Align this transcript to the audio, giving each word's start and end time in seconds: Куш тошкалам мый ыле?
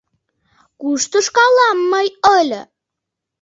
Куш 0.79 1.01
тошкалам 1.11 1.77
мый 1.91 2.07
ыле? 2.39 2.61